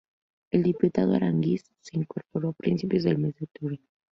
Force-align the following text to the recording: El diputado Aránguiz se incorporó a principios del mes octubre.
El 0.49 0.63
diputado 0.63 1.13
Aránguiz 1.13 1.63
se 1.81 1.95
incorporó 1.95 2.49
a 2.49 2.53
principios 2.53 3.03
del 3.03 3.19
mes 3.19 3.35
octubre. 3.39 3.79